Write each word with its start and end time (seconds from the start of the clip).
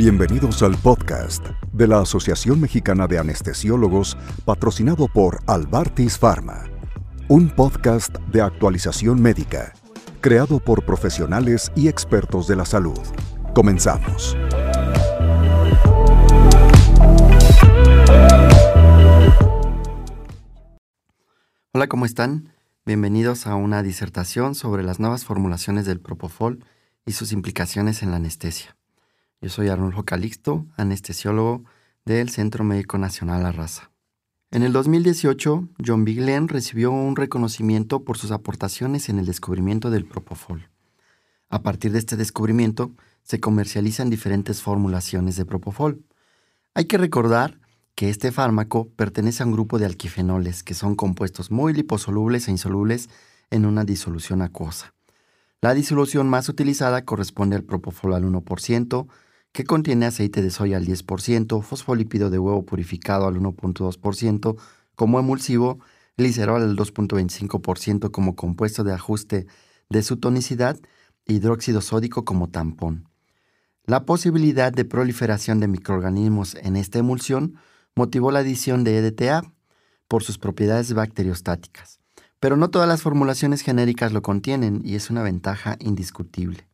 Bienvenidos 0.00 0.62
al 0.62 0.78
podcast 0.78 1.44
de 1.74 1.86
la 1.86 2.00
Asociación 2.00 2.58
Mexicana 2.58 3.06
de 3.06 3.18
Anestesiólogos 3.18 4.16
patrocinado 4.46 5.08
por 5.08 5.42
Albartis 5.46 6.16
Pharma, 6.16 6.64
un 7.28 7.50
podcast 7.50 8.16
de 8.32 8.40
actualización 8.40 9.20
médica 9.20 9.74
creado 10.22 10.58
por 10.58 10.86
profesionales 10.86 11.70
y 11.76 11.88
expertos 11.88 12.48
de 12.48 12.56
la 12.56 12.64
salud. 12.64 12.98
Comenzamos. 13.54 14.38
Hola, 21.72 21.88
¿cómo 21.88 22.06
están? 22.06 22.54
Bienvenidos 22.86 23.46
a 23.46 23.54
una 23.54 23.82
disertación 23.82 24.54
sobre 24.54 24.82
las 24.82 24.98
nuevas 24.98 25.26
formulaciones 25.26 25.84
del 25.84 26.00
Propofol 26.00 26.64
y 27.04 27.12
sus 27.12 27.32
implicaciones 27.32 28.02
en 28.02 28.12
la 28.12 28.16
anestesia. 28.16 28.79
Yo 29.42 29.48
soy 29.48 29.68
Arnulfo 29.68 30.04
Calixto, 30.04 30.66
anestesiólogo 30.76 31.64
del 32.04 32.28
Centro 32.28 32.62
Médico 32.62 32.98
Nacional 32.98 33.42
La. 33.42 33.70
En 34.50 34.62
el 34.62 34.70
2018, 34.74 35.66
John 35.82 36.04
Biglen 36.04 36.46
recibió 36.46 36.90
un 36.90 37.16
reconocimiento 37.16 38.04
por 38.04 38.18
sus 38.18 38.32
aportaciones 38.32 39.08
en 39.08 39.18
el 39.18 39.24
descubrimiento 39.24 39.88
del 39.88 40.04
Propofol. 40.04 40.68
A 41.48 41.62
partir 41.62 41.92
de 41.92 42.00
este 42.00 42.16
descubrimiento, 42.16 42.92
se 43.22 43.40
comercializan 43.40 44.10
diferentes 44.10 44.60
formulaciones 44.60 45.36
de 45.36 45.46
Propofol. 45.46 46.04
Hay 46.74 46.84
que 46.84 46.98
recordar 46.98 47.60
que 47.94 48.10
este 48.10 48.32
fármaco 48.32 48.90
pertenece 48.90 49.42
a 49.42 49.46
un 49.46 49.52
grupo 49.52 49.78
de 49.78 49.86
alquifenoles, 49.86 50.62
que 50.62 50.74
son 50.74 50.94
compuestos 50.94 51.50
muy 51.50 51.72
liposolubles 51.72 52.46
e 52.46 52.50
insolubles 52.50 53.08
en 53.48 53.64
una 53.64 53.84
disolución 53.84 54.42
acuosa. 54.42 54.92
La 55.62 55.72
disolución 55.72 56.28
más 56.28 56.50
utilizada 56.50 57.06
corresponde 57.06 57.56
al 57.56 57.64
Propofol 57.64 58.12
al 58.12 58.24
1%, 58.24 59.08
que 59.52 59.64
contiene 59.64 60.06
aceite 60.06 60.42
de 60.42 60.50
soya 60.50 60.76
al 60.76 60.86
10%, 60.86 61.62
fosfolípido 61.62 62.30
de 62.30 62.38
huevo 62.38 62.64
purificado 62.64 63.26
al 63.26 63.36
1.2% 63.36 64.56
como 64.94 65.18
emulsivo, 65.18 65.80
glicerol 66.16 66.62
al 66.62 66.76
2.25% 66.76 68.10
como 68.10 68.36
compuesto 68.36 68.84
de 68.84 68.92
ajuste 68.92 69.46
de 69.88 70.02
su 70.02 70.18
tonicidad 70.18 70.78
hidróxido 71.26 71.80
sódico 71.80 72.24
como 72.24 72.48
tampón. 72.48 73.08
La 73.84 74.04
posibilidad 74.04 74.72
de 74.72 74.84
proliferación 74.84 75.58
de 75.58 75.68
microorganismos 75.68 76.54
en 76.54 76.76
esta 76.76 76.98
emulsión 76.98 77.56
motivó 77.96 78.30
la 78.30 78.40
adición 78.40 78.84
de 78.84 78.98
EDTA 78.98 79.42
por 80.06 80.22
sus 80.22 80.38
propiedades 80.38 80.92
bacteriostáticas. 80.92 81.98
Pero 82.38 82.56
no 82.56 82.70
todas 82.70 82.88
las 82.88 83.02
formulaciones 83.02 83.62
genéricas 83.62 84.12
lo 84.12 84.22
contienen 84.22 84.80
y 84.84 84.94
es 84.94 85.10
una 85.10 85.22
ventaja 85.22 85.76
indiscutible. 85.80 86.69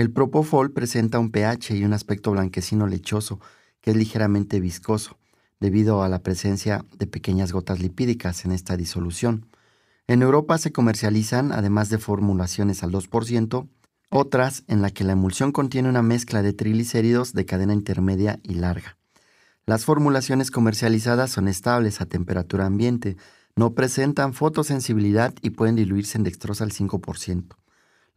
El 0.00 0.10
propofol 0.10 0.72
presenta 0.72 1.18
un 1.18 1.30
pH 1.30 1.76
y 1.76 1.84
un 1.84 1.92
aspecto 1.92 2.30
blanquecino 2.30 2.86
lechoso 2.86 3.38
que 3.82 3.90
es 3.90 3.96
ligeramente 3.98 4.58
viscoso, 4.58 5.18
debido 5.60 6.02
a 6.02 6.08
la 6.08 6.22
presencia 6.22 6.86
de 6.96 7.06
pequeñas 7.06 7.52
gotas 7.52 7.80
lipídicas 7.80 8.46
en 8.46 8.52
esta 8.52 8.78
disolución. 8.78 9.50
En 10.06 10.22
Europa 10.22 10.56
se 10.56 10.72
comercializan, 10.72 11.52
además 11.52 11.90
de 11.90 11.98
formulaciones 11.98 12.82
al 12.82 12.92
2%, 12.92 13.68
otras 14.08 14.64
en 14.68 14.80
la 14.80 14.88
que 14.88 15.04
la 15.04 15.12
emulsión 15.12 15.52
contiene 15.52 15.90
una 15.90 16.00
mezcla 16.00 16.40
de 16.40 16.54
triglicéridos 16.54 17.34
de 17.34 17.44
cadena 17.44 17.74
intermedia 17.74 18.40
y 18.42 18.54
larga. 18.54 18.96
Las 19.66 19.84
formulaciones 19.84 20.50
comercializadas 20.50 21.30
son 21.30 21.46
estables 21.46 22.00
a 22.00 22.06
temperatura 22.06 22.64
ambiente, 22.64 23.18
no 23.54 23.74
presentan 23.74 24.32
fotosensibilidad 24.32 25.34
y 25.42 25.50
pueden 25.50 25.76
diluirse 25.76 26.16
en 26.16 26.24
dextrosa 26.24 26.64
al 26.64 26.72
5%. 26.72 27.54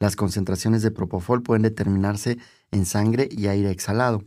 Las 0.03 0.17
concentraciones 0.17 0.81
de 0.81 0.91
propofol 0.91 1.43
pueden 1.43 1.61
determinarse 1.61 2.37
en 2.71 2.85
sangre 2.85 3.29
y 3.31 3.47
aire 3.47 3.71
exhalado. 3.71 4.25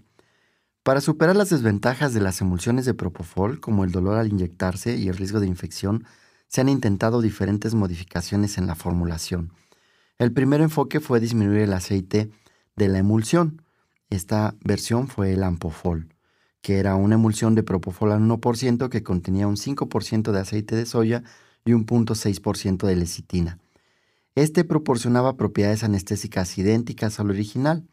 Para 0.83 1.03
superar 1.03 1.37
las 1.37 1.51
desventajas 1.51 2.15
de 2.15 2.21
las 2.23 2.41
emulsiones 2.41 2.87
de 2.87 2.95
propofol, 2.95 3.61
como 3.61 3.85
el 3.85 3.93
dolor 3.93 4.17
al 4.17 4.29
inyectarse 4.29 4.97
y 4.97 5.09
el 5.09 5.19
riesgo 5.19 5.39
de 5.39 5.49
infección, 5.49 6.07
se 6.49 6.63
han 6.63 6.71
intentado 6.71 7.21
diferentes 7.21 7.75
modificaciones 7.75 8.57
en 8.57 8.67
la 8.67 8.75
formulación. 8.75 9.53
El 10.17 10.33
primer 10.33 10.63
enfoque 10.63 10.99
fue 10.99 11.21
disminuir 11.21 11.61
el 11.61 11.75
aceite 11.75 12.31
de 12.75 12.89
la 12.89 13.01
emulsión. 13.01 13.61
Esta 14.09 14.55
versión 14.65 15.09
fue 15.09 15.35
el 15.35 15.43
Ampofol, 15.43 16.09
que 16.63 16.79
era 16.79 16.95
una 16.95 17.17
emulsión 17.17 17.55
de 17.55 17.65
propofol 17.65 18.13
al 18.13 18.23
1% 18.23 18.89
que 18.89 19.03
contenía 19.03 19.47
un 19.47 19.57
5% 19.59 20.33
de 20.33 20.41
aceite 20.41 20.75
de 20.75 20.87
soya 20.87 21.23
y 21.67 21.75
un 21.75 21.85
0.6% 21.85 22.87
de 22.87 22.97
lecitina. 22.97 23.59
Este 24.37 24.65
proporcionaba 24.65 25.39
propiedades 25.39 25.83
anestésicas 25.83 26.59
idénticas 26.59 27.19
al 27.19 27.31
original, 27.31 27.89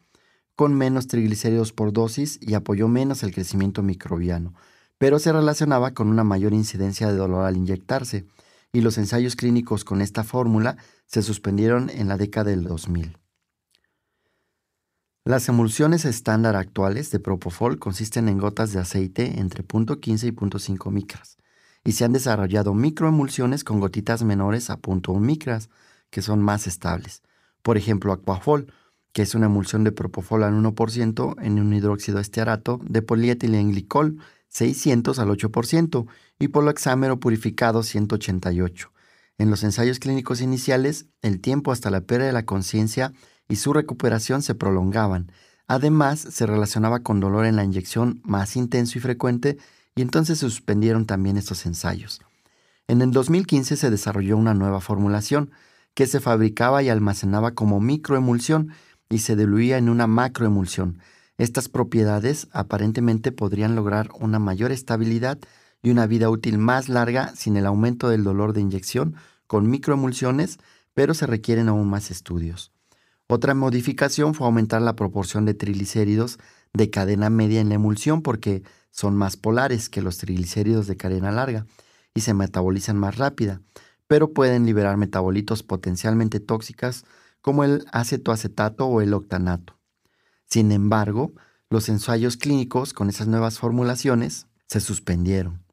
con 0.54 0.74
menos 0.74 1.06
triglicéridos 1.06 1.72
por 1.72 1.90
dosis 1.90 2.38
y 2.42 2.52
apoyó 2.52 2.86
menos 2.86 3.22
el 3.22 3.32
crecimiento 3.32 3.82
microbiano, 3.82 4.52
pero 4.98 5.18
se 5.18 5.32
relacionaba 5.32 5.94
con 5.94 6.08
una 6.08 6.22
mayor 6.22 6.52
incidencia 6.52 7.08
de 7.08 7.16
dolor 7.16 7.46
al 7.46 7.56
inyectarse, 7.56 8.26
y 8.74 8.82
los 8.82 8.98
ensayos 8.98 9.36
clínicos 9.36 9.84
con 9.84 10.02
esta 10.02 10.22
fórmula 10.22 10.76
se 11.06 11.22
suspendieron 11.22 11.88
en 11.88 12.08
la 12.08 12.18
década 12.18 12.50
del 12.50 12.64
2000. 12.64 13.16
Las 15.24 15.48
emulsiones 15.48 16.04
estándar 16.04 16.56
actuales 16.56 17.10
de 17.10 17.20
Propofol 17.20 17.78
consisten 17.78 18.28
en 18.28 18.36
gotas 18.36 18.70
de 18.74 18.80
aceite 18.80 19.40
entre 19.40 19.64
0.15 19.66 20.28
y 20.28 20.32
0.5 20.32 20.90
micras, 20.90 21.38
y 21.84 21.92
se 21.92 22.04
han 22.04 22.12
desarrollado 22.12 22.74
microemulsiones 22.74 23.64
con 23.64 23.80
gotitas 23.80 24.22
menores 24.24 24.68
a 24.68 24.76
0.1 24.76 25.20
micras, 25.20 25.70
que 26.14 26.22
son 26.22 26.40
más 26.40 26.68
estables. 26.68 27.22
Por 27.60 27.76
ejemplo, 27.76 28.12
Aquafol, 28.12 28.72
que 29.12 29.22
es 29.22 29.34
una 29.34 29.46
emulsión 29.46 29.82
de 29.82 29.90
propofol 29.90 30.44
al 30.44 30.54
1% 30.54 31.34
en 31.42 31.58
un 31.58 31.74
hidróxido 31.74 32.20
estearato 32.20 32.80
de 32.84 33.02
polietilenglicol 33.02 34.18
600 34.46 35.18
al 35.18 35.28
8% 35.30 36.06
y 36.38 36.48
poloxámero 36.48 37.18
purificado 37.18 37.82
188. 37.82 38.92
En 39.38 39.50
los 39.50 39.64
ensayos 39.64 39.98
clínicos 39.98 40.40
iniciales, 40.40 41.06
el 41.20 41.40
tiempo 41.40 41.72
hasta 41.72 41.90
la 41.90 42.02
pérdida 42.02 42.28
de 42.28 42.32
la 42.32 42.46
conciencia 42.46 43.12
y 43.48 43.56
su 43.56 43.72
recuperación 43.72 44.42
se 44.42 44.54
prolongaban. 44.54 45.32
Además, 45.66 46.20
se 46.20 46.46
relacionaba 46.46 47.00
con 47.00 47.18
dolor 47.18 47.44
en 47.44 47.56
la 47.56 47.64
inyección 47.64 48.20
más 48.22 48.54
intenso 48.54 48.98
y 48.98 49.00
frecuente 49.00 49.58
y 49.96 50.02
entonces 50.02 50.38
se 50.38 50.48
suspendieron 50.48 51.06
también 51.06 51.36
estos 51.38 51.66
ensayos. 51.66 52.20
En 52.86 53.02
el 53.02 53.10
2015 53.10 53.76
se 53.76 53.90
desarrolló 53.90 54.36
una 54.36 54.54
nueva 54.54 54.80
formulación, 54.80 55.50
que 55.94 56.06
se 56.06 56.20
fabricaba 56.20 56.82
y 56.82 56.88
almacenaba 56.88 57.52
como 57.52 57.80
microemulsión 57.80 58.70
y 59.08 59.18
se 59.18 59.36
diluía 59.36 59.78
en 59.78 59.88
una 59.88 60.06
macroemulsión. 60.06 60.98
Estas 61.38 61.68
propiedades 61.68 62.48
aparentemente 62.52 63.32
podrían 63.32 63.74
lograr 63.74 64.10
una 64.18 64.38
mayor 64.38 64.72
estabilidad 64.72 65.38
y 65.82 65.90
una 65.90 66.06
vida 66.06 66.30
útil 66.30 66.58
más 66.58 66.88
larga 66.88 67.34
sin 67.36 67.56
el 67.56 67.66
aumento 67.66 68.08
del 68.08 68.24
dolor 68.24 68.52
de 68.52 68.60
inyección 68.60 69.16
con 69.46 69.68
microemulsiones, 69.70 70.58
pero 70.94 71.14
se 71.14 71.26
requieren 71.26 71.68
aún 71.68 71.88
más 71.88 72.10
estudios. 72.10 72.72
Otra 73.26 73.54
modificación 73.54 74.34
fue 74.34 74.46
aumentar 74.46 74.82
la 74.82 74.96
proporción 74.96 75.44
de 75.44 75.54
triglicéridos 75.54 76.38
de 76.72 76.90
cadena 76.90 77.30
media 77.30 77.60
en 77.60 77.68
la 77.68 77.76
emulsión 77.76 78.22
porque 78.22 78.62
son 78.90 79.16
más 79.16 79.36
polares 79.36 79.88
que 79.88 80.02
los 80.02 80.18
triglicéridos 80.18 80.86
de 80.86 80.96
cadena 80.96 81.32
larga 81.32 81.66
y 82.14 82.20
se 82.20 82.34
metabolizan 82.34 82.96
más 82.96 83.16
rápida 83.16 83.60
pero 84.06 84.32
pueden 84.32 84.66
liberar 84.66 84.96
metabolitos 84.96 85.62
potencialmente 85.62 86.40
tóxicas 86.40 87.04
como 87.40 87.64
el 87.64 87.84
acetoacetato 87.92 88.86
o 88.86 89.00
el 89.00 89.14
octanato. 89.14 89.78
Sin 90.46 90.72
embargo, 90.72 91.32
los 91.70 91.88
ensayos 91.88 92.36
clínicos 92.36 92.92
con 92.92 93.08
esas 93.08 93.26
nuevas 93.26 93.58
formulaciones 93.58 94.46
se 94.68 94.80
suspendieron. 94.80 95.64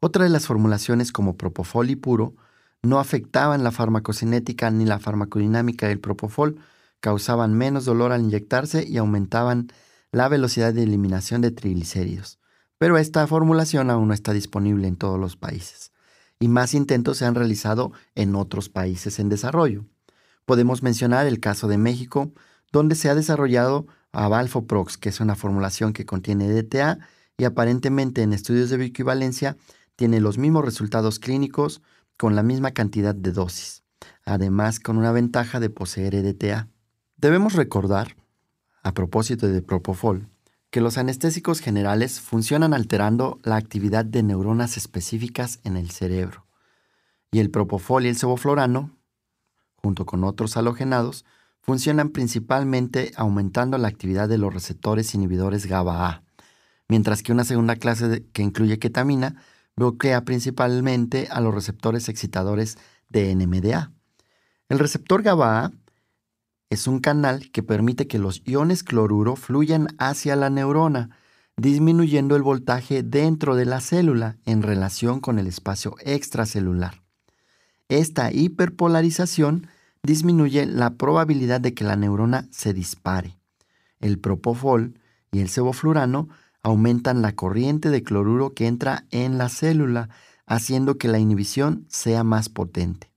Otra 0.00 0.24
de 0.24 0.30
las 0.30 0.46
formulaciones 0.46 1.12
como 1.12 1.36
propofol 1.36 1.90
y 1.90 1.96
puro 1.96 2.34
no 2.82 2.98
afectaban 2.98 3.64
la 3.64 3.70
farmacocinética 3.70 4.70
ni 4.70 4.86
la 4.86 4.98
farmacodinámica 4.98 5.88
del 5.88 6.00
propofol, 6.00 6.58
causaban 7.00 7.54
menos 7.54 7.84
dolor 7.84 8.12
al 8.12 8.22
inyectarse 8.22 8.86
y 8.86 8.96
aumentaban 8.96 9.68
la 10.12 10.28
velocidad 10.28 10.72
de 10.72 10.82
eliminación 10.82 11.40
de 11.40 11.50
triglicéridos. 11.50 12.38
Pero 12.78 12.96
esta 12.96 13.26
formulación 13.26 13.90
aún 13.90 14.08
no 14.08 14.14
está 14.14 14.32
disponible 14.32 14.88
en 14.88 14.96
todos 14.96 15.18
los 15.18 15.36
países 15.36 15.92
y 16.40 16.48
más 16.48 16.74
intentos 16.74 17.18
se 17.18 17.26
han 17.26 17.34
realizado 17.34 17.92
en 18.14 18.34
otros 18.34 18.70
países 18.70 19.18
en 19.18 19.28
desarrollo. 19.28 19.84
Podemos 20.46 20.82
mencionar 20.82 21.26
el 21.26 21.38
caso 21.38 21.68
de 21.68 21.78
México, 21.78 22.32
donde 22.72 22.96
se 22.96 23.10
ha 23.10 23.14
desarrollado 23.14 23.86
Avalfoprox, 24.12 24.96
que 24.96 25.10
es 25.10 25.20
una 25.20 25.36
formulación 25.36 25.92
que 25.92 26.06
contiene 26.06 26.50
DTA 26.50 26.98
y 27.36 27.44
aparentemente 27.44 28.22
en 28.22 28.32
estudios 28.32 28.70
de 28.70 28.78
bioequivalencia 28.78 29.56
tiene 29.96 30.20
los 30.20 30.38
mismos 30.38 30.64
resultados 30.64 31.18
clínicos 31.18 31.82
con 32.16 32.34
la 32.34 32.42
misma 32.42 32.70
cantidad 32.72 33.14
de 33.14 33.32
dosis, 33.32 33.84
además 34.24 34.80
con 34.80 34.96
una 34.96 35.12
ventaja 35.12 35.60
de 35.60 35.68
poseer 35.68 36.14
EDTA. 36.14 36.68
Debemos 37.16 37.52
recordar, 37.52 38.16
a 38.82 38.94
propósito 38.94 39.46
de 39.46 39.60
Propofol, 39.60 40.29
que 40.70 40.80
los 40.80 40.98
anestésicos 40.98 41.60
generales 41.60 42.20
funcionan 42.20 42.74
alterando 42.74 43.38
la 43.42 43.56
actividad 43.56 44.04
de 44.04 44.22
neuronas 44.22 44.76
específicas 44.76 45.60
en 45.64 45.76
el 45.76 45.90
cerebro, 45.90 46.46
y 47.32 47.40
el 47.40 47.50
propofol 47.50 48.06
y 48.06 48.08
el 48.08 48.16
sevoflorano, 48.16 48.96
junto 49.76 50.06
con 50.06 50.24
otros 50.24 50.56
halogenados, 50.56 51.24
funcionan 51.60 52.10
principalmente 52.10 53.12
aumentando 53.16 53.78
la 53.78 53.88
actividad 53.88 54.28
de 54.28 54.38
los 54.38 54.52
receptores 54.54 55.14
inhibidores 55.14 55.66
GABA-A, 55.66 56.22
mientras 56.88 57.22
que 57.22 57.32
una 57.32 57.44
segunda 57.44 57.76
clase 57.76 58.24
que 58.32 58.42
incluye 58.42 58.78
ketamina 58.78 59.36
bloquea 59.76 60.24
principalmente 60.24 61.28
a 61.30 61.40
los 61.40 61.54
receptores 61.54 62.08
excitadores 62.08 62.78
de 63.08 63.34
NMDA. 63.34 63.92
El 64.68 64.78
receptor 64.78 65.22
GABA-A 65.22 65.72
es 66.70 66.86
un 66.86 67.00
canal 67.00 67.50
que 67.50 67.64
permite 67.64 68.06
que 68.06 68.20
los 68.20 68.42
iones 68.46 68.84
cloruro 68.84 69.34
fluyan 69.34 69.88
hacia 69.98 70.36
la 70.36 70.50
neurona, 70.50 71.10
disminuyendo 71.56 72.36
el 72.36 72.42
voltaje 72.42 73.02
dentro 73.02 73.56
de 73.56 73.66
la 73.66 73.80
célula 73.80 74.38
en 74.46 74.62
relación 74.62 75.20
con 75.20 75.40
el 75.40 75.48
espacio 75.48 75.96
extracelular. 76.04 77.02
Esta 77.88 78.32
hiperpolarización 78.32 79.66
disminuye 80.04 80.64
la 80.64 80.90
probabilidad 80.90 81.60
de 81.60 81.74
que 81.74 81.82
la 81.82 81.96
neurona 81.96 82.46
se 82.52 82.72
dispare. 82.72 83.36
El 83.98 84.20
propofol 84.20 84.94
y 85.32 85.40
el 85.40 85.48
sevoflurano 85.48 86.28
aumentan 86.62 87.20
la 87.20 87.32
corriente 87.34 87.90
de 87.90 88.04
cloruro 88.04 88.54
que 88.54 88.68
entra 88.68 89.06
en 89.10 89.38
la 89.38 89.48
célula, 89.48 90.08
haciendo 90.46 90.98
que 90.98 91.08
la 91.08 91.18
inhibición 91.18 91.84
sea 91.88 92.22
más 92.22 92.48
potente. 92.48 93.10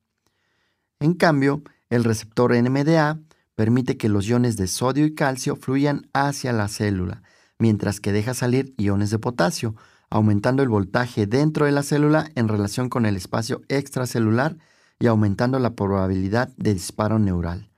En 0.99 1.13
cambio, 1.13 1.61
el 1.89 2.03
receptor 2.03 2.55
NMDA 2.55 3.19
permite 3.55 3.97
que 3.97 4.09
los 4.09 4.27
iones 4.27 4.57
de 4.57 4.67
sodio 4.67 5.05
y 5.05 5.13
calcio 5.13 5.55
fluyan 5.55 6.09
hacia 6.13 6.53
la 6.53 6.67
célula, 6.67 7.23
mientras 7.59 7.99
que 7.99 8.11
deja 8.11 8.33
salir 8.33 8.73
iones 8.77 9.09
de 9.09 9.19
potasio, 9.19 9.75
aumentando 10.09 10.63
el 10.63 10.69
voltaje 10.69 11.25
dentro 11.25 11.65
de 11.65 11.71
la 11.71 11.83
célula 11.83 12.29
en 12.35 12.47
relación 12.47 12.89
con 12.89 13.05
el 13.05 13.15
espacio 13.15 13.61
extracelular 13.67 14.57
y 14.99 15.07
aumentando 15.07 15.59
la 15.59 15.75
probabilidad 15.75 16.49
de 16.57 16.73
disparo 16.73 17.19
neural. 17.19 17.69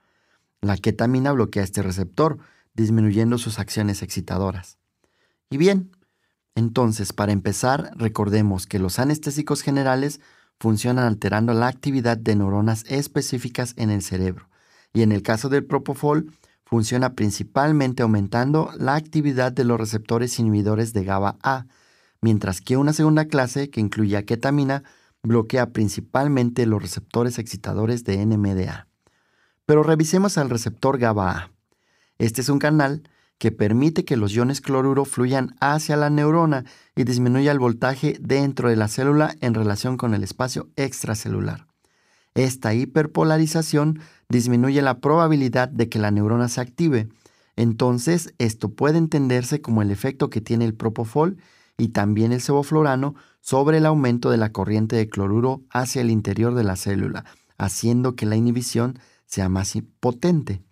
La 0.60 0.76
ketamina 0.76 1.32
bloquea 1.32 1.62
este 1.62 1.82
receptor, 1.82 2.38
disminuyendo 2.74 3.38
sus 3.38 3.58
acciones 3.58 4.02
excitadoras. 4.02 4.78
Y 5.48 5.56
bien, 5.56 5.92
entonces, 6.54 7.12
para 7.12 7.32
empezar, 7.32 7.90
recordemos 7.96 8.66
que 8.66 8.78
los 8.78 8.98
anestésicos 8.98 9.62
generales 9.62 10.20
funcionan 10.58 11.04
alterando 11.04 11.52
la 11.52 11.68
actividad 11.68 12.16
de 12.16 12.34
neuronas 12.34 12.84
específicas 12.88 13.74
en 13.76 13.90
el 13.90 14.02
cerebro, 14.02 14.48
y 14.96 15.02
en 15.02 15.12
el 15.12 15.22
caso 15.22 15.50
del 15.50 15.66
propofol, 15.66 16.32
funciona 16.64 17.12
principalmente 17.12 18.02
aumentando 18.02 18.70
la 18.78 18.94
actividad 18.94 19.52
de 19.52 19.62
los 19.64 19.78
receptores 19.78 20.38
inhibidores 20.38 20.94
de 20.94 21.04
GABA-A, 21.04 21.66
mientras 22.22 22.62
que 22.62 22.78
una 22.78 22.94
segunda 22.94 23.26
clase, 23.26 23.68
que 23.68 23.82
incluye 23.82 24.24
ketamina, 24.24 24.84
bloquea 25.22 25.66
principalmente 25.74 26.64
los 26.64 26.80
receptores 26.80 27.38
excitadores 27.38 28.04
de 28.04 28.24
NMDA. 28.24 28.88
Pero 29.66 29.82
revisemos 29.82 30.38
al 30.38 30.48
receptor 30.48 30.96
GABA-A. 30.96 31.50
Este 32.16 32.40
es 32.40 32.48
un 32.48 32.58
canal 32.58 33.02
que 33.36 33.52
permite 33.52 34.06
que 34.06 34.16
los 34.16 34.32
iones 34.32 34.62
cloruro 34.62 35.04
fluyan 35.04 35.56
hacia 35.60 35.98
la 35.98 36.08
neurona 36.08 36.64
y 36.94 37.04
disminuya 37.04 37.52
el 37.52 37.58
voltaje 37.58 38.16
dentro 38.18 38.70
de 38.70 38.76
la 38.76 38.88
célula 38.88 39.36
en 39.42 39.52
relación 39.52 39.98
con 39.98 40.14
el 40.14 40.24
espacio 40.24 40.70
extracelular. 40.76 41.66
Esta 42.36 42.74
hiperpolarización 42.74 44.00
disminuye 44.28 44.82
la 44.82 45.00
probabilidad 45.00 45.68
de 45.68 45.88
que 45.88 45.98
la 45.98 46.10
neurona 46.10 46.48
se 46.48 46.60
active. 46.60 47.08
Entonces, 47.56 48.34
esto 48.38 48.68
puede 48.68 48.98
entenderse 48.98 49.62
como 49.62 49.80
el 49.80 49.90
efecto 49.90 50.28
que 50.28 50.42
tiene 50.42 50.66
el 50.66 50.74
propofol 50.74 51.38
y 51.78 51.88
también 51.88 52.32
el 52.32 52.42
sevoflurano 52.42 53.14
sobre 53.40 53.78
el 53.78 53.86
aumento 53.86 54.30
de 54.30 54.36
la 54.36 54.52
corriente 54.52 54.96
de 54.96 55.08
cloruro 55.08 55.62
hacia 55.70 56.02
el 56.02 56.10
interior 56.10 56.54
de 56.54 56.64
la 56.64 56.76
célula, 56.76 57.24
haciendo 57.56 58.16
que 58.16 58.26
la 58.26 58.36
inhibición 58.36 58.98
sea 59.24 59.48
más 59.48 59.74
potente. 60.00 60.62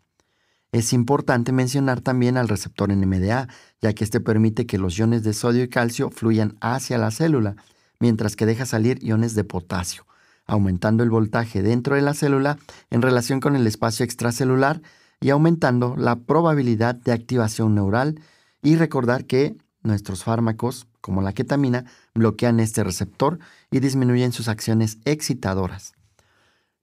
Es 0.72 0.92
importante 0.92 1.52
mencionar 1.52 2.00
también 2.00 2.36
al 2.36 2.48
receptor 2.48 2.92
NMDA, 2.92 3.48
ya 3.80 3.92
que 3.94 4.04
este 4.04 4.20
permite 4.20 4.66
que 4.66 4.76
los 4.76 4.98
iones 4.98 5.22
de 5.22 5.32
sodio 5.32 5.62
y 5.62 5.68
calcio 5.68 6.10
fluyan 6.10 6.56
hacia 6.60 6.98
la 6.98 7.10
célula, 7.10 7.56
mientras 8.00 8.36
que 8.36 8.44
deja 8.44 8.66
salir 8.66 9.02
iones 9.02 9.34
de 9.34 9.44
potasio, 9.44 10.04
aumentando 10.46 11.02
el 11.02 11.10
voltaje 11.10 11.62
dentro 11.62 11.96
de 11.96 12.02
la 12.02 12.14
célula 12.14 12.58
en 12.90 13.02
relación 13.02 13.40
con 13.40 13.56
el 13.56 13.66
espacio 13.66 14.04
extracelular 14.04 14.82
y 15.20 15.30
aumentando 15.30 15.96
la 15.96 16.16
probabilidad 16.16 16.94
de 16.94 17.12
activación 17.12 17.74
neural 17.74 18.20
y 18.62 18.76
recordar 18.76 19.24
que 19.24 19.56
nuestros 19.82 20.24
fármacos, 20.24 20.86
como 21.00 21.22
la 21.22 21.32
ketamina, 21.32 21.84
bloquean 22.14 22.60
este 22.60 22.82
receptor 22.82 23.38
y 23.70 23.80
disminuyen 23.80 24.32
sus 24.32 24.48
acciones 24.48 24.98
excitadoras. 25.04 25.92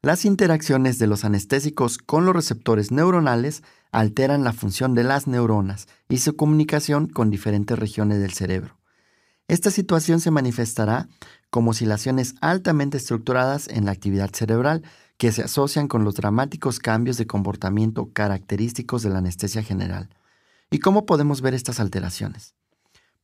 Las 0.04 0.26
interacciones 0.26 0.98
de 0.98 1.08
los 1.08 1.26
anestésicos 1.26 2.00
con 2.00 2.26
los 2.26 2.36
receptores 2.36 2.92
neuronales 2.92 3.62
alteran 3.92 4.44
la 4.44 4.54
función 4.54 4.96
de 4.96 5.04
las 5.04 5.28
neuronas 5.28 5.88
y 6.10 6.18
su 6.18 6.36
comunicación 6.36 7.08
con 7.08 7.30
diferentes 7.30 7.78
regiones 7.78 8.20
del 8.20 8.34
cerebro. 8.34 8.81
Esta 9.52 9.70
situación 9.70 10.22
se 10.22 10.32
manifestará 10.32 11.10
como 11.50 11.72
oscilaciones 11.72 12.36
altamente 12.40 12.96
estructuradas 12.96 13.68
en 13.68 13.84
la 13.84 13.92
actividad 13.92 14.30
cerebral 14.32 14.82
que 15.18 15.34
se 15.34 15.44
asocian 15.44 15.90
con 15.90 16.06
los 16.06 16.16
dramáticos 16.16 16.80
cambios 16.80 17.18
de 17.18 17.28
comportamiento 17.28 18.14
característicos 18.14 19.04
de 19.04 19.10
la 19.10 19.18
anestesia 19.18 19.62
general. 19.62 20.08
¿Y 20.70 20.80
cómo 20.80 21.06
podemos 21.06 21.42
ver 21.42 21.54
estas 21.54 21.82
alteraciones? 21.82 22.56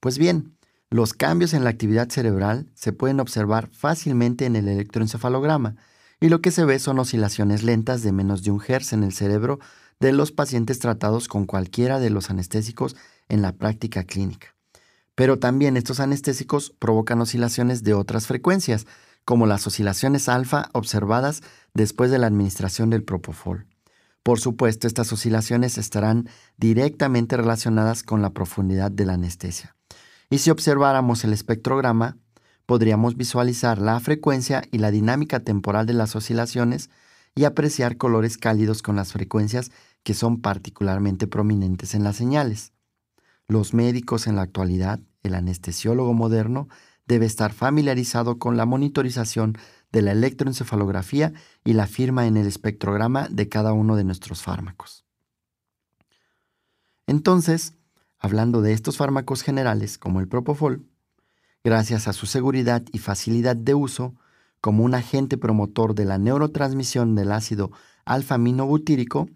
Pues 0.01 0.17
bien, 0.17 0.57
los 0.89 1.13
cambios 1.13 1.53
en 1.53 1.63
la 1.63 1.69
actividad 1.69 2.09
cerebral 2.09 2.69
se 2.73 2.91
pueden 2.91 3.21
observar 3.21 3.69
fácilmente 3.69 4.45
en 4.45 4.57
el 4.57 4.67
electroencefalograma, 4.67 5.77
y 6.19 6.27
lo 6.27 6.41
que 6.41 6.51
se 6.51 6.65
ve 6.65 6.79
son 6.79 6.99
oscilaciones 6.99 7.63
lentas 7.63 8.03
de 8.03 8.11
menos 8.11 8.43
de 8.43 8.51
un 8.51 8.59
Hz 8.59 8.91
en 8.91 9.03
el 9.03 9.13
cerebro 9.13 9.59
de 10.01 10.11
los 10.11 10.33
pacientes 10.33 10.79
tratados 10.79 11.29
con 11.29 11.45
cualquiera 11.45 12.01
de 12.01 12.09
los 12.09 12.29
anestésicos 12.29 12.97
en 13.29 13.41
la 13.41 13.53
práctica 13.53 14.03
clínica. 14.03 14.56
Pero 15.17 15.39
también 15.39 15.77
estos 15.77 15.99
anestésicos 15.99 16.75
provocan 16.77 17.19
oscilaciones 17.19 17.83
de 17.83 17.95
otras 17.95 18.27
frecuencias, 18.27 18.85
como 19.25 19.47
las 19.47 19.65
oscilaciones 19.65 20.29
alfa 20.29 20.69
observadas 20.73 21.41
después 21.73 22.11
de 22.11 22.19
la 22.19 22.27
administración 22.27 22.91
del 22.91 23.03
propofol. 23.03 23.65
Por 24.21 24.39
supuesto, 24.39 24.85
estas 24.85 25.11
oscilaciones 25.11 25.79
estarán 25.79 26.29
directamente 26.57 27.35
relacionadas 27.35 28.03
con 28.03 28.21
la 28.21 28.29
profundidad 28.29 28.91
de 28.91 29.05
la 29.05 29.13
anestesia. 29.13 29.75
Y 30.29 30.37
si 30.37 30.51
observáramos 30.51 31.23
el 31.23 31.33
espectrograma, 31.33 32.19
podríamos 32.67 33.17
visualizar 33.17 33.79
la 33.79 33.99
frecuencia 33.99 34.61
y 34.71 34.77
la 34.77 34.91
dinámica 34.91 35.39
temporal 35.39 35.87
de 35.87 35.93
las 35.93 36.15
oscilaciones 36.15 36.91
y 37.33 37.45
apreciar 37.45 37.97
colores 37.97 38.37
cálidos 38.37 38.83
con 38.83 38.95
las 38.95 39.13
frecuencias 39.13 39.71
que 40.03 40.13
son 40.13 40.41
particularmente 40.41 41.25
prominentes 41.25 41.95
en 41.95 42.03
las 42.03 42.17
señales. 42.17 42.71
Los 43.47 43.73
médicos 43.73 44.27
en 44.27 44.35
la 44.35 44.41
actualidad, 44.41 44.99
el 45.23 45.33
anestesiólogo 45.33 46.13
moderno, 46.13 46.67
debe 47.05 47.25
estar 47.25 47.53
familiarizado 47.53 48.39
con 48.39 48.57
la 48.57 48.65
monitorización 48.65 49.57
de 49.91 50.01
la 50.01 50.11
electroencefalografía 50.11 51.31
y 51.63 51.73
la 51.73 51.87
firma 51.87 52.27
en 52.27 52.35
el 52.35 52.45
espectrograma 52.45 53.29
de 53.29 53.47
cada 53.47 53.71
uno 53.71 53.95
de 53.95 54.03
nuestros 54.03 54.41
fármacos. 54.41 55.05
Entonces, 57.07 57.73
hablando 58.19 58.61
de 58.61 58.73
estos 58.73 58.97
fármacos 58.97 59.43
generales 59.43 59.97
como 59.97 60.19
el 60.19 60.27
propofol, 60.27 60.85
gracias 61.63 62.09
a 62.09 62.13
su 62.13 62.25
seguridad 62.25 62.83
y 62.91 62.97
facilidad 62.97 63.55
de 63.55 63.73
uso, 63.73 64.15
como 64.59 64.83
un 64.83 64.95
agente 64.95 65.37
promotor 65.37 65.95
de 65.95 66.03
la 66.03 66.17
neurotransmisión 66.17 67.15
del 67.15 67.31
ácido 67.31 67.71
alfa-aminobutírico, 68.03 69.29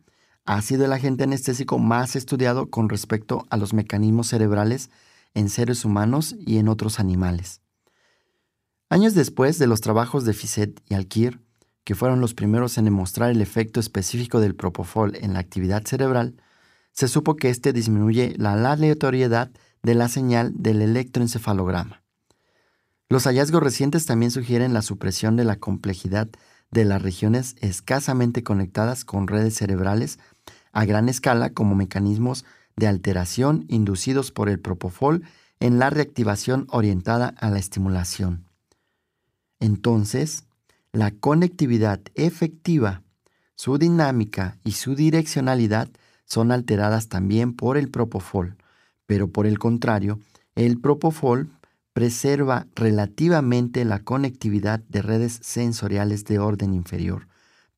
ha 0.45 0.61
sido 0.61 0.85
el 0.85 0.93
agente 0.93 1.23
anestésico 1.23 1.79
más 1.79 2.15
estudiado 2.15 2.69
con 2.69 2.89
respecto 2.89 3.45
a 3.49 3.57
los 3.57 3.73
mecanismos 3.73 4.27
cerebrales 4.27 4.89
en 5.33 5.49
seres 5.49 5.85
humanos 5.85 6.35
y 6.39 6.57
en 6.57 6.67
otros 6.67 6.99
animales. 6.99 7.61
Años 8.89 9.13
después 9.13 9.59
de 9.59 9.67
los 9.67 9.81
trabajos 9.81 10.25
de 10.25 10.33
Fisset 10.33 10.81
y 10.89 10.95
Alkir, 10.95 11.39
que 11.83 11.95
fueron 11.95 12.21
los 12.21 12.33
primeros 12.33 12.77
en 12.77 12.85
demostrar 12.85 13.31
el 13.31 13.41
efecto 13.41 13.79
específico 13.79 14.39
del 14.39 14.55
propofol 14.55 15.15
en 15.15 15.33
la 15.33 15.39
actividad 15.39 15.85
cerebral, 15.85 16.35
se 16.91 17.07
supo 17.07 17.37
que 17.37 17.49
éste 17.49 17.73
disminuye 17.73 18.35
la 18.37 18.53
aleatoriedad 18.53 19.51
de 19.81 19.95
la 19.95 20.09
señal 20.09 20.51
del 20.55 20.81
electroencefalograma. 20.81 22.03
Los 23.09 23.25
hallazgos 23.25 23.63
recientes 23.63 24.05
también 24.05 24.31
sugieren 24.31 24.73
la 24.73 24.81
supresión 24.81 25.35
de 25.35 25.43
la 25.43 25.57
complejidad 25.57 26.29
de 26.71 26.85
las 26.85 27.01
regiones 27.01 27.55
escasamente 27.59 28.43
conectadas 28.43 29.03
con 29.03 29.27
redes 29.27 29.55
cerebrales 29.55 30.19
a 30.71 30.85
gran 30.85 31.09
escala 31.09 31.51
como 31.51 31.75
mecanismos 31.75 32.45
de 32.75 32.87
alteración 32.87 33.65
inducidos 33.67 34.31
por 34.31 34.49
el 34.49 34.59
propofol 34.59 35.23
en 35.59 35.79
la 35.79 35.89
reactivación 35.89 36.67
orientada 36.69 37.33
a 37.37 37.49
la 37.49 37.59
estimulación. 37.59 38.45
Entonces, 39.59 40.45
la 40.91 41.11
conectividad 41.11 42.01
efectiva, 42.15 43.03
su 43.55 43.77
dinámica 43.77 44.57
y 44.63 44.71
su 44.71 44.95
direccionalidad 44.95 45.89
son 46.25 46.51
alteradas 46.51 47.09
también 47.09 47.53
por 47.53 47.77
el 47.77 47.89
propofol, 47.89 48.57
pero 49.05 49.27
por 49.27 49.45
el 49.45 49.59
contrario, 49.59 50.19
el 50.55 50.79
propofol 50.79 51.49
preserva 51.93 52.67
relativamente 52.75 53.85
la 53.85 53.99
conectividad 53.99 54.79
de 54.79 55.01
redes 55.01 55.39
sensoriales 55.41 56.25
de 56.25 56.39
orden 56.39 56.73
inferior, 56.73 57.27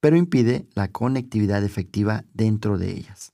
pero 0.04 0.18
impide 0.18 0.68
la 0.76 0.90
conectividad 0.90 1.64
efectiva 1.64 2.26
dentro 2.34 2.78
de 2.78 2.92
ellas. 2.92 3.32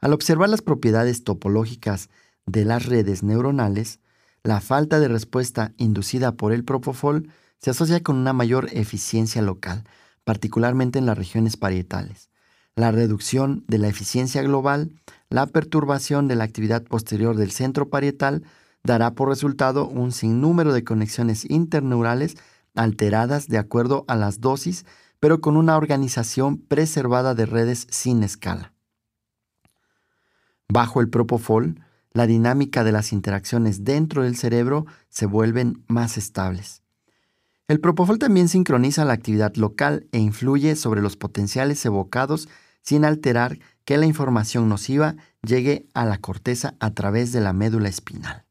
Al 0.00 0.14
observar 0.14 0.48
las 0.48 0.62
propiedades 0.62 1.22
topológicas 1.22 2.08
de 2.46 2.64
las 2.64 2.86
redes 2.86 3.22
neuronales, 3.22 4.00
la 4.42 4.62
falta 4.62 5.00
de 5.00 5.08
respuesta 5.08 5.74
inducida 5.76 6.32
por 6.32 6.54
el 6.54 6.64
propofol 6.64 7.28
se 7.58 7.68
asocia 7.68 8.02
con 8.02 8.16
una 8.16 8.32
mayor 8.32 8.70
eficiencia 8.72 9.42
local, 9.42 9.84
particularmente 10.24 10.98
en 10.98 11.04
las 11.04 11.18
regiones 11.18 11.58
parietales, 11.58 12.30
la 12.74 12.90
reducción 12.90 13.62
de 13.68 13.76
la 13.76 13.88
eficiencia 13.88 14.40
global, 14.40 14.92
la 15.28 15.46
perturbación 15.46 16.26
de 16.26 16.36
la 16.36 16.44
actividad 16.44 16.84
posterior 16.84 17.36
del 17.36 17.50
centro 17.50 17.90
parietal 17.90 18.44
dará 18.82 19.12
por 19.12 19.28
resultado 19.28 19.86
un 19.86 20.12
sinnúmero 20.12 20.72
de 20.72 20.84
conexiones 20.84 21.44
interneurales 21.50 22.38
alteradas 22.74 23.48
de 23.48 23.58
acuerdo 23.58 24.06
a 24.08 24.16
las 24.16 24.40
dosis, 24.40 24.86
pero 25.20 25.40
con 25.40 25.56
una 25.56 25.76
organización 25.76 26.58
preservada 26.58 27.34
de 27.34 27.46
redes 27.46 27.86
sin 27.90 28.22
escala. 28.22 28.72
Bajo 30.68 31.00
el 31.00 31.08
propofol, 31.08 31.80
la 32.12 32.26
dinámica 32.26 32.82
de 32.82 32.92
las 32.92 33.12
interacciones 33.12 33.84
dentro 33.84 34.22
del 34.22 34.36
cerebro 34.36 34.86
se 35.08 35.26
vuelven 35.26 35.84
más 35.86 36.16
estables. 36.16 36.82
El 37.68 37.80
propofol 37.80 38.18
también 38.18 38.48
sincroniza 38.48 39.04
la 39.04 39.12
actividad 39.12 39.54
local 39.56 40.06
e 40.12 40.18
influye 40.18 40.76
sobre 40.76 41.02
los 41.02 41.16
potenciales 41.16 41.84
evocados 41.84 42.48
sin 42.80 43.04
alterar 43.04 43.58
que 43.84 43.98
la 43.98 44.06
información 44.06 44.68
nociva 44.68 45.16
llegue 45.42 45.86
a 45.92 46.04
la 46.04 46.18
corteza 46.18 46.74
a 46.78 46.92
través 46.92 47.32
de 47.32 47.40
la 47.40 47.52
médula 47.52 47.88
espinal. 47.88 48.44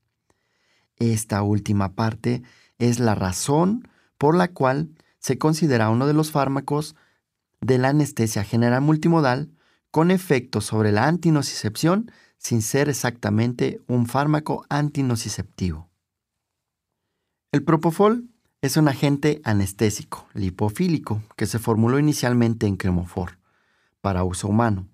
Esta 0.97 1.41
última 1.41 1.93
parte 1.93 2.43
es 2.77 2.99
la 2.99 3.15
razón 3.15 3.87
por 4.17 4.35
la 4.35 4.49
cual 4.49 4.89
se 5.25 5.39
considera 5.39 5.89
uno 5.89 6.05
de 6.05 6.13
los 6.13 6.29
fármacos 6.29 6.95
de 7.59 7.79
la 7.79 7.89
anestesia 7.89 8.43
general 8.43 8.81
multimodal 8.81 9.49
con 9.89 10.11
efecto 10.11 10.61
sobre 10.61 10.91
la 10.91 11.07
antinocicepción 11.07 12.11
sin 12.37 12.61
ser 12.61 12.89
exactamente 12.89 13.81
un 13.87 14.05
fármaco 14.05 14.67
antinociceptivo. 14.69 15.89
El 17.51 17.63
propofol 17.63 18.29
es 18.61 18.77
un 18.77 18.87
agente 18.87 19.41
anestésico 19.43 20.27
lipofílico 20.35 21.23
que 21.35 21.47
se 21.47 21.57
formuló 21.57 21.97
inicialmente 21.97 22.67
en 22.67 22.77
cremofor 22.77 23.39
para 24.01 24.23
uso 24.23 24.47
humano. 24.47 24.89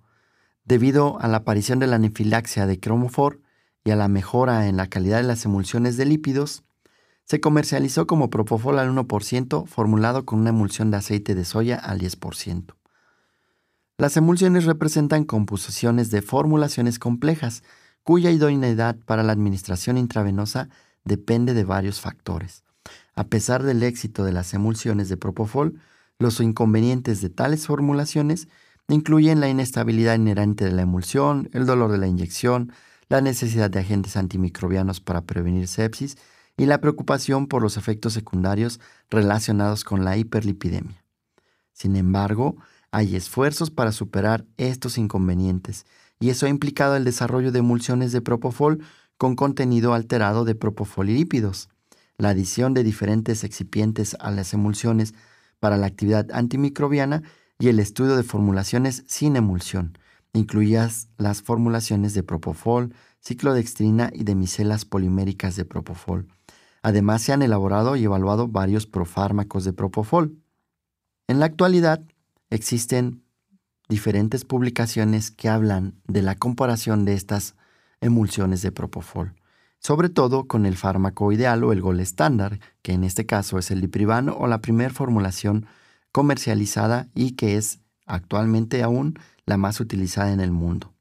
Debido 0.63 1.19
a 1.19 1.27
la 1.27 1.39
aparición 1.39 1.79
de 1.79 1.87
la 1.87 1.97
anifilaxia 1.97 2.67
de 2.67 2.79
cremofor 2.79 3.41
y 3.83 3.91
a 3.91 3.97
la 3.97 4.07
mejora 4.07 4.69
en 4.69 4.77
la 4.77 4.87
calidad 4.87 5.17
de 5.17 5.27
las 5.27 5.43
emulsiones 5.43 5.97
de 5.97 6.05
lípidos, 6.05 6.63
se 7.31 7.39
comercializó 7.39 8.07
como 8.07 8.29
propofol 8.29 8.77
al 8.77 8.91
1% 8.91 9.65
formulado 9.65 10.25
con 10.25 10.41
una 10.41 10.49
emulsión 10.49 10.91
de 10.91 10.97
aceite 10.97 11.33
de 11.33 11.45
soya 11.45 11.77
al 11.77 11.97
10%. 11.97 12.75
Las 13.97 14.17
emulsiones 14.17 14.65
representan 14.65 15.23
composiciones 15.23 16.11
de 16.11 16.21
formulaciones 16.21 16.99
complejas, 16.99 17.63
cuya 18.03 18.31
idoneidad 18.31 18.97
para 19.05 19.23
la 19.23 19.31
administración 19.31 19.97
intravenosa 19.97 20.67
depende 21.05 21.53
de 21.53 21.63
varios 21.63 22.01
factores. 22.01 22.65
A 23.15 23.27
pesar 23.27 23.63
del 23.63 23.81
éxito 23.83 24.25
de 24.25 24.33
las 24.33 24.53
emulsiones 24.53 25.07
de 25.07 25.15
propofol, 25.15 25.79
los 26.19 26.41
inconvenientes 26.41 27.21
de 27.21 27.29
tales 27.29 27.65
formulaciones 27.65 28.49
incluyen 28.89 29.39
la 29.39 29.47
inestabilidad 29.47 30.15
inherente 30.15 30.65
de 30.65 30.73
la 30.73 30.81
emulsión, 30.81 31.49
el 31.53 31.65
dolor 31.65 31.93
de 31.93 31.97
la 31.97 32.07
inyección, 32.07 32.73
la 33.07 33.21
necesidad 33.21 33.69
de 33.69 33.79
agentes 33.79 34.17
antimicrobianos 34.17 34.99
para 34.99 35.21
prevenir 35.21 35.69
sepsis 35.69 36.17
y 36.61 36.67
la 36.67 36.79
preocupación 36.79 37.47
por 37.47 37.63
los 37.63 37.75
efectos 37.75 38.13
secundarios 38.13 38.79
relacionados 39.09 39.83
con 39.83 40.05
la 40.05 40.15
hiperlipidemia. 40.15 41.03
Sin 41.73 41.95
embargo, 41.95 42.55
hay 42.91 43.15
esfuerzos 43.15 43.71
para 43.71 43.91
superar 43.91 44.45
estos 44.57 44.99
inconvenientes 44.99 45.87
y 46.19 46.29
eso 46.29 46.45
ha 46.45 46.49
implicado 46.49 46.95
el 46.95 47.03
desarrollo 47.03 47.51
de 47.51 47.57
emulsiones 47.57 48.11
de 48.11 48.21
propofol 48.21 48.77
con 49.17 49.35
contenido 49.35 49.95
alterado 49.95 50.45
de 50.45 50.53
propofol 50.53 51.09
y 51.09 51.15
lípidos, 51.15 51.67
la 52.19 52.29
adición 52.29 52.75
de 52.75 52.83
diferentes 52.83 53.43
excipientes 53.43 54.15
a 54.19 54.29
las 54.29 54.53
emulsiones 54.53 55.15
para 55.59 55.77
la 55.77 55.87
actividad 55.87 56.27
antimicrobiana 56.31 57.23
y 57.57 57.69
el 57.69 57.79
estudio 57.79 58.15
de 58.15 58.21
formulaciones 58.21 59.03
sin 59.07 59.35
emulsión, 59.35 59.97
incluidas 60.31 61.07
las 61.17 61.41
formulaciones 61.41 62.13
de 62.13 62.21
propofol, 62.21 62.93
ciclodextrina 63.19 64.11
y 64.13 64.25
de 64.25 64.35
micelas 64.35 64.85
poliméricas 64.85 65.55
de 65.55 65.65
propofol. 65.65 66.27
Además, 66.81 67.21
se 67.21 67.33
han 67.33 67.41
elaborado 67.41 67.95
y 67.95 68.03
evaluado 68.03 68.47
varios 68.47 68.87
profármacos 68.87 69.63
de 69.65 69.73
propofol. 69.73 70.37
En 71.27 71.39
la 71.39 71.45
actualidad, 71.45 72.01
existen 72.49 73.23
diferentes 73.87 74.45
publicaciones 74.45 75.31
que 75.31 75.49
hablan 75.49 76.01
de 76.07 76.21
la 76.21 76.35
comparación 76.35 77.05
de 77.05 77.13
estas 77.13 77.55
emulsiones 77.99 78.61
de 78.61 78.71
propofol, 78.71 79.35
sobre 79.79 80.09
todo 80.09 80.47
con 80.47 80.65
el 80.65 80.77
fármaco 80.77 81.31
ideal 81.31 81.63
o 81.63 81.71
el 81.71 81.81
gol 81.81 81.99
estándar, 81.99 82.59
que 82.81 82.93
en 82.93 83.03
este 83.03 83.25
caso 83.25 83.59
es 83.59 83.69
el 83.69 83.81
diprivano 83.81 84.35
o 84.37 84.47
la 84.47 84.61
primera 84.61 84.91
formulación 84.91 85.67
comercializada 86.11 87.09
y 87.13 87.33
que 87.33 87.57
es 87.57 87.79
actualmente 88.05 88.81
aún 88.81 89.19
la 89.45 89.57
más 89.57 89.79
utilizada 89.79 90.31
en 90.31 90.39
el 90.39 90.51
mundo. 90.51 90.93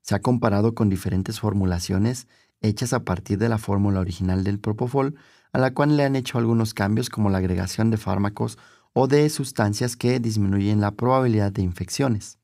Se 0.00 0.14
ha 0.14 0.20
comparado 0.22 0.74
con 0.74 0.88
diferentes 0.88 1.38
formulaciones 1.38 2.26
hechas 2.62 2.92
a 2.92 3.04
partir 3.04 3.38
de 3.38 3.48
la 3.48 3.58
fórmula 3.58 4.00
original 4.00 4.44
del 4.44 4.58
propofol, 4.58 5.16
a 5.52 5.58
la 5.58 5.74
cual 5.74 5.96
le 5.96 6.04
han 6.04 6.16
hecho 6.16 6.38
algunos 6.38 6.74
cambios 6.74 7.10
como 7.10 7.28
la 7.28 7.38
agregación 7.38 7.90
de 7.90 7.98
fármacos 7.98 8.58
o 8.92 9.06
de 9.06 9.28
sustancias 9.28 9.96
que 9.96 10.20
disminuyen 10.20 10.80
la 10.80 10.92
probabilidad 10.92 11.52
de 11.52 11.62
infecciones. 11.62 12.38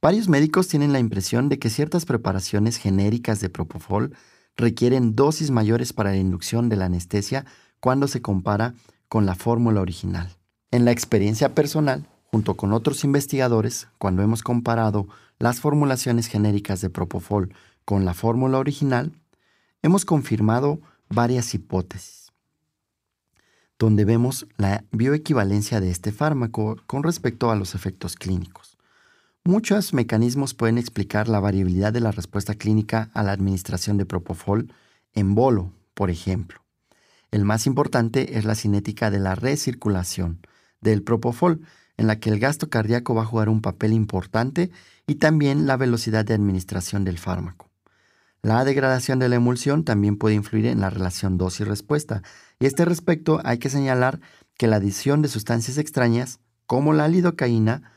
Varios 0.00 0.28
médicos 0.28 0.68
tienen 0.68 0.92
la 0.92 1.00
impresión 1.00 1.48
de 1.48 1.58
que 1.58 1.70
ciertas 1.70 2.04
preparaciones 2.04 2.76
genéricas 2.76 3.40
de 3.40 3.50
propofol 3.50 4.14
requieren 4.56 5.16
dosis 5.16 5.50
mayores 5.50 5.92
para 5.92 6.10
la 6.10 6.16
inducción 6.16 6.68
de 6.68 6.76
la 6.76 6.86
anestesia 6.86 7.44
cuando 7.80 8.08
se 8.08 8.22
compara 8.22 8.74
con 9.08 9.26
la 9.26 9.34
fórmula 9.34 9.80
original. 9.80 10.36
En 10.70 10.84
la 10.84 10.92
experiencia 10.92 11.54
personal, 11.54 12.06
junto 12.30 12.54
con 12.54 12.72
otros 12.72 13.04
investigadores, 13.04 13.88
cuando 13.98 14.22
hemos 14.22 14.42
comparado 14.42 15.08
las 15.38 15.60
formulaciones 15.60 16.26
genéricas 16.26 16.80
de 16.80 16.90
propofol 16.90 17.54
con 17.88 18.04
la 18.04 18.12
fórmula 18.12 18.58
original, 18.58 19.18
hemos 19.80 20.04
confirmado 20.04 20.78
varias 21.08 21.54
hipótesis 21.54 22.30
donde 23.78 24.04
vemos 24.04 24.46
la 24.58 24.84
bioequivalencia 24.92 25.80
de 25.80 25.90
este 25.90 26.12
fármaco 26.12 26.76
con 26.86 27.02
respecto 27.02 27.50
a 27.50 27.56
los 27.56 27.74
efectos 27.74 28.14
clínicos. 28.14 28.76
Muchos 29.42 29.94
mecanismos 29.94 30.52
pueden 30.52 30.76
explicar 30.76 31.28
la 31.28 31.40
variabilidad 31.40 31.90
de 31.94 32.00
la 32.00 32.12
respuesta 32.12 32.52
clínica 32.52 33.10
a 33.14 33.22
la 33.22 33.32
administración 33.32 33.96
de 33.96 34.04
propofol 34.04 34.70
en 35.14 35.34
bolo, 35.34 35.72
por 35.94 36.10
ejemplo. 36.10 36.60
El 37.30 37.46
más 37.46 37.66
importante 37.66 38.36
es 38.36 38.44
la 38.44 38.54
cinética 38.54 39.10
de 39.10 39.20
la 39.20 39.34
recirculación 39.34 40.46
del 40.82 41.02
propofol, 41.02 41.62
en 41.96 42.06
la 42.06 42.20
que 42.20 42.28
el 42.28 42.38
gasto 42.38 42.68
cardíaco 42.68 43.14
va 43.14 43.22
a 43.22 43.26
jugar 43.26 43.48
un 43.48 43.62
papel 43.62 43.94
importante 43.94 44.70
y 45.06 45.14
también 45.14 45.66
la 45.66 45.78
velocidad 45.78 46.26
de 46.26 46.34
administración 46.34 47.04
del 47.04 47.16
fármaco. 47.16 47.67
La 48.42 48.64
degradación 48.64 49.18
de 49.18 49.28
la 49.28 49.36
emulsión 49.36 49.84
también 49.84 50.16
puede 50.16 50.36
influir 50.36 50.66
en 50.66 50.80
la 50.80 50.90
relación 50.90 51.38
dosis-respuesta, 51.38 52.22
y 52.60 52.64
a 52.64 52.68
este 52.68 52.84
respecto 52.84 53.40
hay 53.44 53.58
que 53.58 53.70
señalar 53.70 54.20
que 54.56 54.68
la 54.68 54.76
adición 54.76 55.22
de 55.22 55.28
sustancias 55.28 55.76
extrañas, 55.76 56.40
como 56.66 56.92
la 56.92 57.08
lidocaína, 57.08 57.92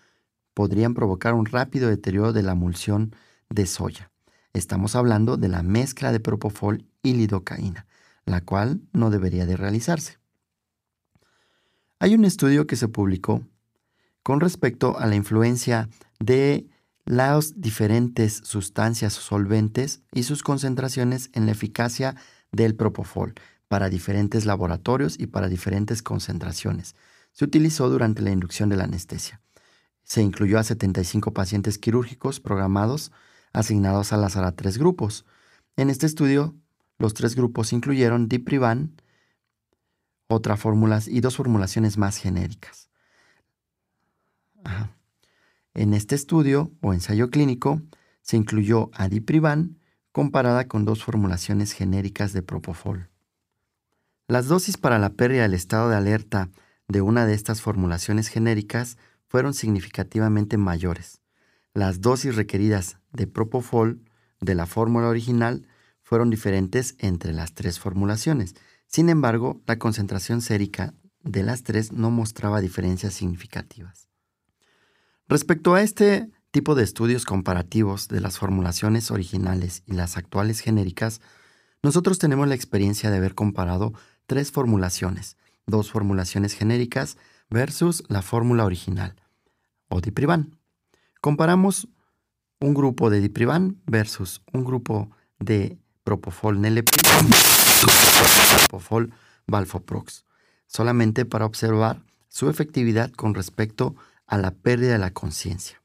podrían 0.53 0.93
provocar 0.93 1.33
un 1.33 1.45
rápido 1.45 1.89
deterioro 1.89 2.33
de 2.33 2.43
la 2.43 2.53
emulsión 2.53 3.15
de 3.49 3.65
soya. 3.65 4.11
Estamos 4.53 4.95
hablando 4.95 5.37
de 5.37 5.47
la 5.47 5.63
mezcla 5.63 6.11
de 6.11 6.19
propofol 6.19 6.85
y 7.03 7.13
lidocaína, 7.13 7.85
la 8.25 8.41
cual 8.41 8.81
no 8.93 9.09
debería 9.09 9.45
de 9.45 9.57
realizarse. 9.57 10.17
Hay 11.99 12.15
un 12.15 12.25
estudio 12.25 12.67
que 12.67 12.75
se 12.75 12.87
publicó 12.87 13.43
con 14.23 14.39
respecto 14.39 14.97
a 14.97 15.05
la 15.05 15.15
influencia 15.15 15.87
de 16.19 16.67
las 17.11 17.59
diferentes 17.59 18.39
sustancias 18.45 19.11
solventes 19.11 20.01
y 20.13 20.23
sus 20.23 20.43
concentraciones 20.43 21.29
en 21.33 21.45
la 21.45 21.51
eficacia 21.51 22.15
del 22.53 22.73
propofol 22.73 23.33
para 23.67 23.89
diferentes 23.89 24.45
laboratorios 24.45 25.19
y 25.19 25.27
para 25.27 25.49
diferentes 25.49 26.01
concentraciones. 26.03 26.95
Se 27.33 27.43
utilizó 27.43 27.89
durante 27.89 28.21
la 28.21 28.31
inducción 28.31 28.69
de 28.69 28.77
la 28.77 28.85
anestesia. 28.85 29.41
Se 30.03 30.21
incluyó 30.21 30.57
a 30.57 30.63
75 30.63 31.33
pacientes 31.33 31.77
quirúrgicos 31.77 32.39
programados 32.39 33.11
asignados 33.51 34.13
al 34.13 34.23
azar 34.23 34.45
a 34.45 34.53
tres 34.53 34.77
grupos. 34.77 35.25
En 35.75 35.89
este 35.89 36.05
estudio, 36.05 36.55
los 36.97 37.13
tres 37.13 37.35
grupos 37.35 37.73
incluyeron 37.73 38.29
Diprivan, 38.29 38.95
otra 40.29 40.55
fórmulas 40.55 41.09
y 41.09 41.19
dos 41.19 41.35
formulaciones 41.35 41.97
más 41.97 42.15
genéricas. 42.15 42.89
En 45.73 45.93
este 45.93 46.15
estudio 46.15 46.71
o 46.81 46.93
ensayo 46.93 47.29
clínico 47.29 47.81
se 48.21 48.37
incluyó 48.37 48.89
adiprivan 48.93 49.79
comparada 50.11 50.67
con 50.67 50.85
dos 50.85 51.03
formulaciones 51.03 51.71
genéricas 51.71 52.33
de 52.33 52.43
propofol. 52.43 53.09
Las 54.27 54.47
dosis 54.47 54.77
para 54.77 54.99
la 54.99 55.11
pérdida 55.11 55.43
del 55.43 55.53
estado 55.53 55.89
de 55.89 55.95
alerta 55.95 56.49
de 56.87 57.01
una 57.01 57.25
de 57.25 57.33
estas 57.33 57.61
formulaciones 57.61 58.27
genéricas 58.27 58.97
fueron 59.27 59.53
significativamente 59.53 60.57
mayores. 60.57 61.21
Las 61.73 62.01
dosis 62.01 62.35
requeridas 62.35 62.97
de 63.13 63.27
Propofol 63.27 64.03
de 64.41 64.55
la 64.55 64.65
fórmula 64.65 65.07
original 65.07 65.67
fueron 66.03 66.29
diferentes 66.29 66.95
entre 66.99 67.31
las 67.31 67.53
tres 67.53 67.79
formulaciones. 67.79 68.55
Sin 68.87 69.07
embargo, 69.07 69.61
la 69.67 69.79
concentración 69.79 70.41
sérica 70.41 70.93
de 71.23 71.43
las 71.43 71.63
tres 71.63 71.93
no 71.93 72.11
mostraba 72.11 72.59
diferencias 72.59 73.13
significativas. 73.13 74.10
Respecto 75.31 75.75
a 75.75 75.81
este 75.81 76.29
tipo 76.51 76.75
de 76.75 76.83
estudios 76.83 77.23
comparativos 77.23 78.09
de 78.09 78.19
las 78.19 78.37
formulaciones 78.37 79.11
originales 79.11 79.81
y 79.85 79.93
las 79.93 80.17
actuales 80.17 80.59
genéricas, 80.59 81.21
nosotros 81.81 82.19
tenemos 82.19 82.49
la 82.49 82.55
experiencia 82.55 83.09
de 83.09 83.15
haber 83.15 83.33
comparado 83.33 83.93
tres 84.25 84.51
formulaciones, 84.51 85.37
dos 85.65 85.89
formulaciones 85.89 86.53
genéricas 86.53 87.15
versus 87.49 88.03
la 88.09 88.21
fórmula 88.21 88.65
original, 88.65 89.15
o 89.87 90.01
diprivan. 90.01 90.57
Comparamos 91.21 91.87
un 92.59 92.73
grupo 92.73 93.09
de 93.09 93.21
diprivan 93.21 93.81
versus 93.85 94.41
un 94.51 94.65
grupo 94.65 95.11
de 95.39 95.77
propofol 96.03 96.59
neleprid, 96.59 96.99
propofol 98.67 99.13
valfoprox, 99.47 100.25
solamente 100.67 101.23
para 101.23 101.45
observar 101.45 102.03
su 102.27 102.49
efectividad 102.49 103.11
con 103.11 103.33
respecto 103.33 103.95
a 103.97 104.10
la 104.37 104.51
pérdida 104.51 104.93
de 104.93 104.99
la 104.99 105.11
conciencia. 105.11 105.81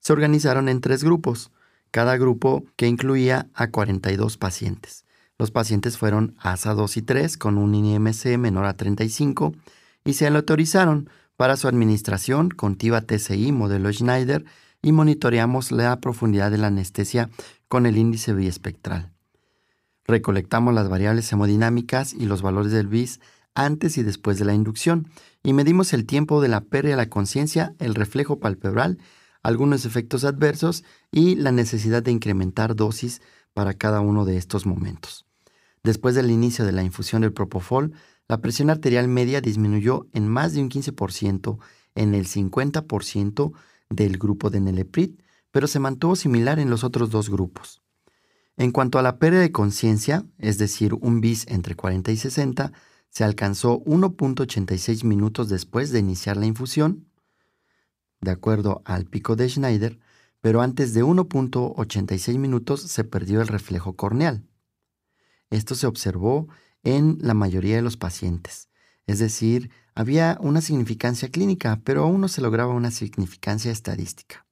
Se 0.00 0.12
organizaron 0.12 0.68
en 0.68 0.80
tres 0.80 1.04
grupos, 1.04 1.50
cada 1.90 2.16
grupo 2.16 2.64
que 2.76 2.86
incluía 2.86 3.48
a 3.54 3.70
42 3.70 4.36
pacientes. 4.36 5.04
Los 5.38 5.50
pacientes 5.50 5.98
fueron 5.98 6.34
ASA 6.38 6.74
2 6.74 6.96
y 6.96 7.02
3 7.02 7.38
con 7.38 7.58
un 7.58 7.74
IMC 7.74 8.38
menor 8.38 8.64
a 8.64 8.74
35 8.74 9.54
y 10.04 10.14
se 10.14 10.30
le 10.30 10.36
autorizaron 10.36 11.10
para 11.36 11.56
su 11.56 11.68
administración 11.68 12.50
con 12.50 12.76
TIVA 12.76 13.02
TCI 13.02 13.52
modelo 13.52 13.92
Schneider 13.92 14.44
y 14.82 14.92
monitoreamos 14.92 15.70
la 15.70 16.00
profundidad 16.00 16.50
de 16.50 16.58
la 16.58 16.66
anestesia 16.66 17.30
con 17.68 17.86
el 17.86 17.96
índice 17.96 18.32
biespectral. 18.32 19.12
Recolectamos 20.04 20.74
las 20.74 20.88
variables 20.88 21.30
hemodinámicas 21.32 22.14
y 22.14 22.26
los 22.26 22.42
valores 22.42 22.72
del 22.72 22.88
BIS 22.88 23.20
antes 23.54 23.98
y 23.98 24.02
después 24.02 24.38
de 24.38 24.46
la 24.46 24.54
inducción 24.54 25.08
y 25.42 25.52
medimos 25.52 25.92
el 25.92 26.06
tiempo 26.06 26.40
de 26.40 26.48
la 26.48 26.62
pérdida 26.62 26.92
de 26.92 27.02
la 27.02 27.08
conciencia, 27.08 27.74
el 27.78 27.94
reflejo 27.94 28.40
palpebral, 28.40 28.98
algunos 29.42 29.84
efectos 29.84 30.24
adversos 30.24 30.84
y 31.10 31.36
la 31.36 31.52
necesidad 31.52 32.02
de 32.02 32.10
incrementar 32.10 32.74
dosis 32.74 33.22
para 33.54 33.74
cada 33.74 34.00
uno 34.00 34.24
de 34.24 34.36
estos 34.36 34.66
momentos. 34.66 35.26
Después 35.82 36.14
del 36.14 36.30
inicio 36.30 36.64
de 36.64 36.72
la 36.72 36.82
infusión 36.82 37.22
del 37.22 37.32
propofol, 37.32 37.92
la 38.28 38.40
presión 38.40 38.68
arterial 38.68 39.08
media 39.08 39.40
disminuyó 39.40 40.06
en 40.12 40.28
más 40.28 40.52
de 40.52 40.60
un 40.60 40.68
15% 40.68 41.58
en 41.94 42.14
el 42.14 42.26
50% 42.26 43.52
del 43.90 44.18
grupo 44.18 44.50
de 44.50 44.60
Neleprit, 44.60 45.22
pero 45.50 45.66
se 45.66 45.80
mantuvo 45.80 46.14
similar 46.14 46.58
en 46.58 46.68
los 46.70 46.84
otros 46.84 47.10
dos 47.10 47.30
grupos. 47.30 47.80
En 48.56 48.70
cuanto 48.70 48.98
a 48.98 49.02
la 49.02 49.18
pérdida 49.18 49.40
de 49.40 49.52
conciencia, 49.52 50.26
es 50.38 50.58
decir, 50.58 50.94
un 50.94 51.20
bis 51.20 51.46
entre 51.48 51.74
40 51.74 52.10
y 52.10 52.16
60, 52.16 52.72
se 53.08 53.24
alcanzó 53.24 53.82
1.86 53.84 55.04
minutos 55.04 55.48
después 55.48 55.90
de 55.90 56.00
iniciar 56.00 56.36
la 56.36 56.46
infusión, 56.46 57.08
de 58.20 58.30
acuerdo 58.30 58.82
al 58.84 59.06
pico 59.06 59.36
de 59.36 59.48
Schneider, 59.48 59.98
pero 60.40 60.62
antes 60.62 60.94
de 60.94 61.04
1.86 61.04 62.38
minutos 62.38 62.82
se 62.82 63.04
perdió 63.04 63.40
el 63.40 63.48
reflejo 63.48 63.96
corneal. 63.96 64.46
Esto 65.50 65.74
se 65.74 65.86
observó 65.86 66.48
en 66.84 67.18
la 67.20 67.34
mayoría 67.34 67.76
de 67.76 67.82
los 67.82 67.96
pacientes, 67.96 68.68
es 69.06 69.18
decir, 69.18 69.70
había 69.94 70.38
una 70.40 70.60
significancia 70.60 71.28
clínica, 71.28 71.80
pero 71.82 72.04
aún 72.04 72.20
no 72.20 72.28
se 72.28 72.40
lograba 72.40 72.74
una 72.74 72.90
significancia 72.90 73.72
estadística. 73.72 74.46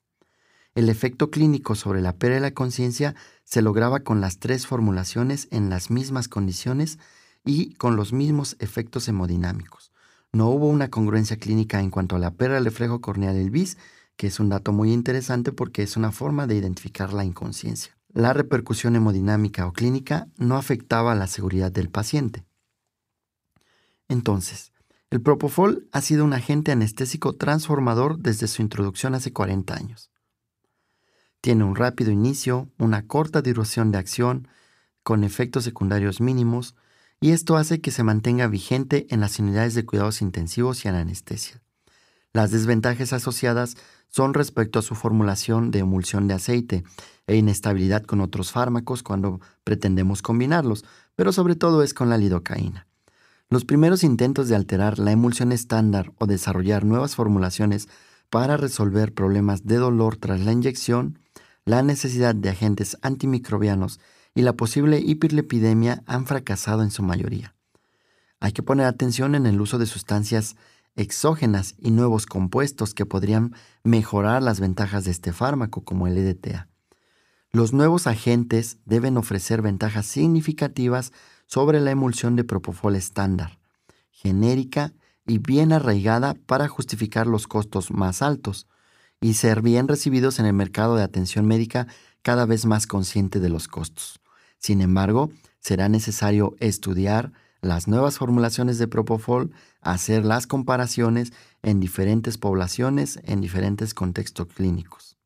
El 0.74 0.88
efecto 0.88 1.30
clínico 1.30 1.74
sobre 1.74 2.02
la 2.02 2.16
pérdida 2.16 2.36
de 2.36 2.48
la 2.48 2.54
conciencia 2.54 3.14
se 3.44 3.62
lograba 3.62 4.00
con 4.00 4.20
las 4.20 4.38
tres 4.38 4.66
formulaciones 4.66 5.48
en 5.50 5.70
las 5.70 5.90
mismas 5.90 6.28
condiciones 6.28 6.98
y 7.46 7.74
con 7.74 7.96
los 7.96 8.12
mismos 8.12 8.56
efectos 8.58 9.08
hemodinámicos. 9.08 9.92
No 10.32 10.50
hubo 10.50 10.68
una 10.68 10.90
congruencia 10.90 11.38
clínica 11.38 11.80
en 11.80 11.90
cuanto 11.90 12.16
a 12.16 12.18
la 12.18 12.30
del 12.30 12.64
reflejo 12.64 13.00
corneal 13.00 13.34
del 13.36 13.50
bis, 13.50 13.78
que 14.16 14.26
es 14.26 14.40
un 14.40 14.50
dato 14.50 14.72
muy 14.72 14.92
interesante 14.92 15.52
porque 15.52 15.82
es 15.82 15.96
una 15.96 16.12
forma 16.12 16.46
de 16.46 16.56
identificar 16.56 17.14
la 17.14 17.24
inconsciencia. 17.24 17.96
La 18.12 18.32
repercusión 18.32 18.96
hemodinámica 18.96 19.66
o 19.66 19.72
clínica 19.72 20.28
no 20.36 20.56
afectaba 20.56 21.14
la 21.14 21.26
seguridad 21.26 21.70
del 21.70 21.88
paciente. 21.88 22.44
Entonces, 24.08 24.72
el 25.10 25.20
propofol 25.20 25.88
ha 25.92 26.00
sido 26.00 26.24
un 26.24 26.32
agente 26.32 26.72
anestésico 26.72 27.34
transformador 27.34 28.18
desde 28.18 28.48
su 28.48 28.62
introducción 28.62 29.14
hace 29.14 29.32
40 29.32 29.74
años. 29.74 30.10
Tiene 31.40 31.64
un 31.64 31.76
rápido 31.76 32.10
inicio, 32.10 32.68
una 32.78 33.06
corta 33.06 33.40
duración 33.40 33.92
de 33.92 33.98
acción, 33.98 34.48
con 35.02 35.22
efectos 35.22 35.64
secundarios 35.64 36.20
mínimos, 36.20 36.74
y 37.26 37.32
esto 37.32 37.56
hace 37.56 37.80
que 37.80 37.90
se 37.90 38.04
mantenga 38.04 38.46
vigente 38.46 39.08
en 39.10 39.18
las 39.18 39.40
unidades 39.40 39.74
de 39.74 39.84
cuidados 39.84 40.22
intensivos 40.22 40.84
y 40.84 40.88
en 40.88 40.94
anestesia. 40.94 41.60
Las 42.32 42.52
desventajas 42.52 43.12
asociadas 43.12 43.76
son 44.06 44.32
respecto 44.32 44.78
a 44.78 44.82
su 44.82 44.94
formulación 44.94 45.72
de 45.72 45.80
emulsión 45.80 46.28
de 46.28 46.34
aceite 46.34 46.84
e 47.26 47.34
inestabilidad 47.34 48.04
con 48.04 48.20
otros 48.20 48.52
fármacos 48.52 49.02
cuando 49.02 49.40
pretendemos 49.64 50.22
combinarlos, 50.22 50.84
pero 51.16 51.32
sobre 51.32 51.56
todo 51.56 51.82
es 51.82 51.94
con 51.94 52.10
la 52.10 52.16
lidocaína. 52.16 52.86
Los 53.50 53.64
primeros 53.64 54.04
intentos 54.04 54.46
de 54.46 54.54
alterar 54.54 55.00
la 55.00 55.10
emulsión 55.10 55.50
estándar 55.50 56.12
o 56.18 56.28
desarrollar 56.28 56.84
nuevas 56.84 57.16
formulaciones 57.16 57.88
para 58.30 58.56
resolver 58.56 59.12
problemas 59.12 59.66
de 59.66 59.78
dolor 59.78 60.16
tras 60.16 60.42
la 60.42 60.52
inyección, 60.52 61.18
la 61.64 61.82
necesidad 61.82 62.36
de 62.36 62.50
agentes 62.50 62.96
antimicrobianos 63.02 63.98
y 64.36 64.42
la 64.42 64.52
posible 64.52 65.00
hiperlepidemia 65.00 66.04
han 66.06 66.26
fracasado 66.26 66.82
en 66.82 66.90
su 66.90 67.02
mayoría. 67.02 67.56
Hay 68.38 68.52
que 68.52 68.62
poner 68.62 68.84
atención 68.84 69.34
en 69.34 69.46
el 69.46 69.58
uso 69.62 69.78
de 69.78 69.86
sustancias 69.86 70.56
exógenas 70.94 71.74
y 71.78 71.90
nuevos 71.90 72.26
compuestos 72.26 72.92
que 72.92 73.06
podrían 73.06 73.54
mejorar 73.82 74.42
las 74.42 74.60
ventajas 74.60 75.06
de 75.06 75.10
este 75.10 75.32
fármaco, 75.32 75.84
como 75.84 76.06
el 76.06 76.18
EDTA. 76.18 76.68
Los 77.50 77.72
nuevos 77.72 78.06
agentes 78.06 78.76
deben 78.84 79.16
ofrecer 79.16 79.62
ventajas 79.62 80.04
significativas 80.04 81.12
sobre 81.46 81.80
la 81.80 81.90
emulsión 81.90 82.36
de 82.36 82.44
propofol 82.44 82.94
estándar, 82.94 83.58
genérica 84.10 84.92
y 85.26 85.38
bien 85.38 85.72
arraigada 85.72 86.34
para 86.44 86.68
justificar 86.68 87.26
los 87.26 87.46
costos 87.46 87.90
más 87.90 88.20
altos 88.20 88.66
y 89.18 89.32
ser 89.32 89.62
bien 89.62 89.88
recibidos 89.88 90.38
en 90.40 90.44
el 90.44 90.52
mercado 90.52 90.94
de 90.94 91.04
atención 91.04 91.46
médica 91.46 91.86
cada 92.20 92.44
vez 92.44 92.66
más 92.66 92.86
consciente 92.86 93.40
de 93.40 93.48
los 93.48 93.66
costos. 93.66 94.20
Sin 94.66 94.80
embargo, 94.80 95.30
será 95.60 95.88
necesario 95.88 96.56
estudiar 96.58 97.32
las 97.60 97.86
nuevas 97.86 98.18
formulaciones 98.18 98.78
de 98.78 98.88
propofol, 98.88 99.52
hacer 99.80 100.24
las 100.24 100.48
comparaciones 100.48 101.32
en 101.62 101.78
diferentes 101.78 102.36
poblaciones, 102.36 103.20
en 103.22 103.40
diferentes 103.40 103.94
contextos 103.94 104.48
clínicos. 104.48 105.18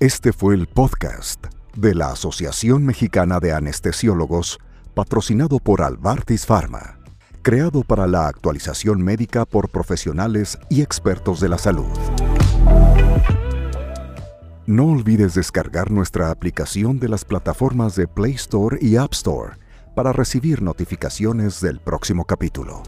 Este 0.00 0.32
fue 0.32 0.54
el 0.54 0.68
podcast 0.68 1.44
de 1.76 1.94
la 1.94 2.12
Asociación 2.12 2.86
Mexicana 2.86 3.40
de 3.40 3.52
Anestesiólogos, 3.52 4.58
patrocinado 4.94 5.58
por 5.58 5.82
Albartis 5.82 6.46
Pharma, 6.46 6.98
creado 7.42 7.82
para 7.82 8.06
la 8.06 8.26
actualización 8.26 9.02
médica 9.02 9.44
por 9.44 9.68
profesionales 9.68 10.58
y 10.70 10.80
expertos 10.80 11.40
de 11.40 11.50
la 11.50 11.58
salud. 11.58 11.92
No 14.68 14.84
olvides 14.84 15.32
descargar 15.32 15.90
nuestra 15.90 16.30
aplicación 16.30 16.98
de 16.98 17.08
las 17.08 17.24
plataformas 17.24 17.96
de 17.96 18.06
Play 18.06 18.34
Store 18.34 18.76
y 18.82 18.96
App 18.96 19.14
Store 19.14 19.54
para 19.94 20.12
recibir 20.12 20.60
notificaciones 20.60 21.62
del 21.62 21.80
próximo 21.80 22.26
capítulo. 22.26 22.82